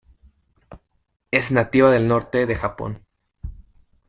[1.29, 3.05] Es nativa del norte de Japón.